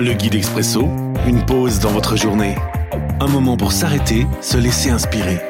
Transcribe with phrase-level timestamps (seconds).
[0.00, 0.82] Le guide expresso,
[1.26, 2.54] une pause dans votre journée.
[3.18, 5.40] Un moment pour s'arrêter, se laisser inspirer.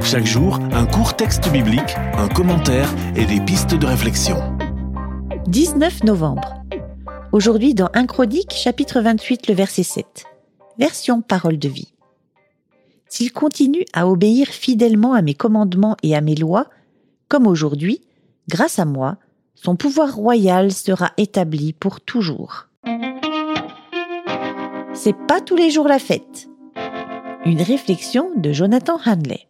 [0.00, 4.36] Chaque jour, un court texte biblique, un commentaire et des pistes de réflexion.
[5.48, 6.62] 19 novembre.
[7.32, 10.24] Aujourd'hui dans 1 Chronique, chapitre 28, le verset 7.
[10.78, 11.92] Version parole de vie.
[13.08, 16.66] S'il continue à obéir fidèlement à mes commandements et à mes lois,
[17.26, 18.02] comme aujourd'hui,
[18.48, 19.16] grâce à moi,
[19.56, 22.69] son pouvoir royal sera établi pour toujours.
[24.92, 26.48] C'est pas tous les jours la fête.
[27.46, 29.46] Une réflexion de Jonathan Hanley.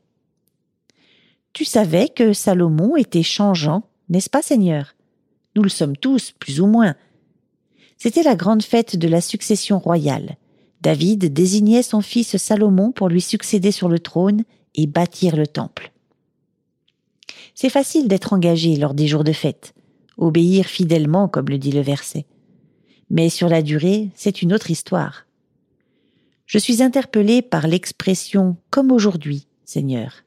[1.53, 4.95] Tu savais que Salomon était changeant, n'est-ce pas, Seigneur?
[5.57, 6.95] Nous le sommes tous, plus ou moins.
[7.97, 10.37] C'était la grande fête de la succession royale.
[10.83, 15.91] David désignait son fils Salomon pour lui succéder sur le trône et bâtir le temple.
[17.55, 19.75] C'est facile d'être engagé lors des jours de fête,
[20.17, 22.27] obéir fidèlement comme le dit le verset.
[23.09, 25.27] Mais sur la durée, c'est une autre histoire.
[26.51, 30.25] Je suis interpellé par l'expression comme aujourd'hui, Seigneur.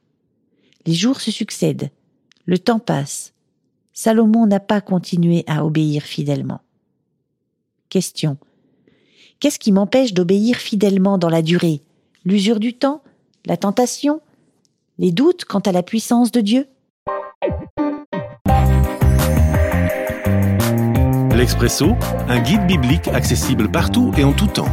[0.86, 1.90] Les jours se succèdent,
[2.46, 3.34] le temps passe.
[3.92, 6.62] Salomon n'a pas continué à obéir fidèlement.
[7.90, 8.38] Question.
[9.38, 11.82] Qu'est-ce qui m'empêche d'obéir fidèlement dans la durée?
[12.24, 13.02] L'usure du temps?
[13.44, 14.22] La tentation?
[14.96, 16.66] Les doutes quant à la puissance de Dieu?
[21.36, 21.90] L'Expresso,
[22.28, 24.72] un guide biblique accessible partout et en tout temps.